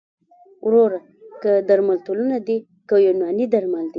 [0.65, 0.99] وروره
[1.41, 2.57] که درملتونونه دي
[2.87, 3.89] که یوناني درمل دي